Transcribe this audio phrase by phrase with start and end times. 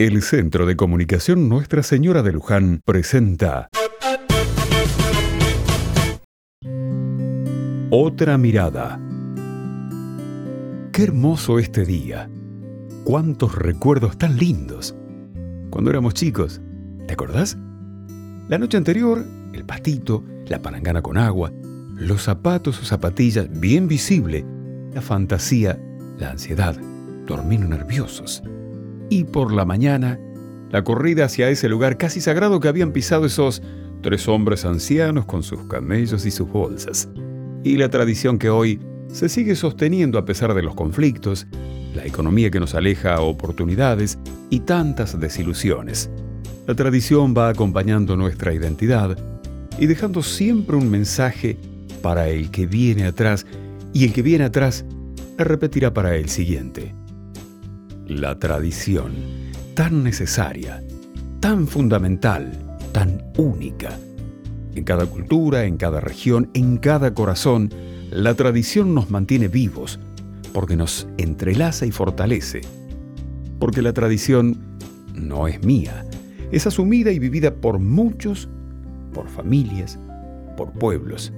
[0.00, 3.68] El Centro de Comunicación Nuestra Señora de Luján presenta
[7.90, 9.00] Otra mirada.
[10.92, 12.30] Qué hermoso este día.
[13.02, 14.94] Cuántos recuerdos tan lindos.
[15.68, 16.60] Cuando éramos chicos,
[17.08, 17.58] ¿te acordás?
[18.48, 21.50] La noche anterior, el pastito, la palangana con agua,
[21.96, 24.46] los zapatos o zapatillas bien visible,
[24.94, 25.76] la fantasía,
[26.18, 26.76] la ansiedad,
[27.26, 28.44] dormir nerviosos
[29.10, 30.18] y por la mañana,
[30.70, 33.62] la corrida hacia ese lugar casi sagrado que habían pisado esos
[34.02, 37.08] tres hombres ancianos con sus camellos y sus bolsas.
[37.64, 41.46] Y la tradición que hoy se sigue sosteniendo a pesar de los conflictos,
[41.94, 44.18] la economía que nos aleja a oportunidades
[44.50, 46.10] y tantas desilusiones.
[46.66, 49.16] La tradición va acompañando nuestra identidad
[49.78, 51.56] y dejando siempre un mensaje
[52.02, 53.46] para el que viene atrás
[53.94, 54.84] y el que viene atrás
[55.38, 56.94] repetirá para el siguiente
[58.08, 59.12] la tradición,
[59.74, 60.82] tan necesaria,
[61.40, 62.52] tan fundamental,
[62.92, 63.98] tan única.
[64.74, 67.70] En cada cultura, en cada región, en cada corazón,
[68.10, 70.00] la tradición nos mantiene vivos,
[70.54, 72.62] porque nos entrelaza y fortalece.
[73.58, 74.58] Porque la tradición
[75.14, 76.06] no es mía,
[76.50, 78.48] es asumida y vivida por muchos,
[79.12, 79.98] por familias,
[80.56, 81.32] por pueblos.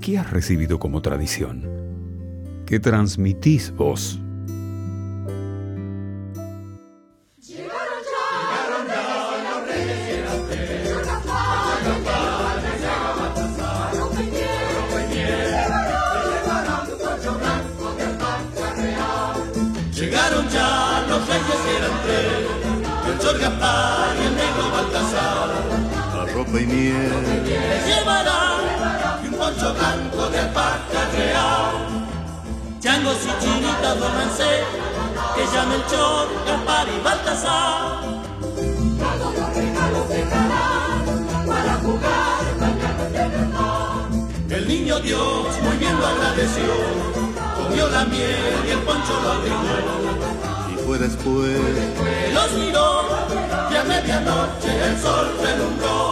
[0.00, 1.62] ¿Qué has recibido como tradición?
[2.66, 4.20] ¿Qué transmitís vos?
[21.18, 26.34] Los reyes eran tres, el Chor Gaspar y el negro Baltasar.
[26.34, 32.06] ropa y miel Les llevarán y un poncho blanco de alpaca real.
[32.80, 34.50] Changos y chinitas duérmense,
[35.34, 38.00] que llame el Chor, Gaspar y Baltasar.
[39.00, 44.50] Todos los regalos dejarán para jugar mañana de verdad.
[44.50, 47.18] El niño Dios muy bien lo agradeció
[47.58, 50.17] comió la miel y el poncho lo abrigó.
[50.88, 51.60] Fue después
[52.32, 53.02] los miró
[53.70, 56.07] y a medianoche el sol relumbró.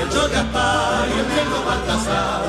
[0.00, 2.42] El Gaspar y el viejo Baltasar.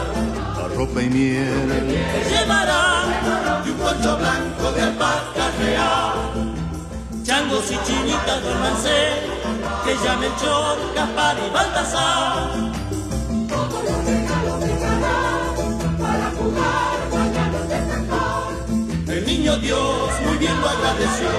[0.58, 6.56] La ropa y miel llevarán y un poncho blanco de alpaca real.
[7.24, 9.14] Changos y chinitas duérmanse,
[9.84, 12.50] que ya Melchor, Gaspar y Baltasar.
[13.50, 17.60] Todos los regalos dejarán para jugar mañana
[19.08, 21.30] de El niño Dios muy bien lo agradeció,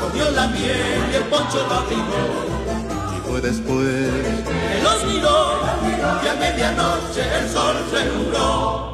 [0.00, 2.63] comió la miel y el poncho lo abrigó
[3.40, 4.10] después.
[4.82, 5.60] Los miró
[6.22, 8.93] y a medianoche el sol se nubló.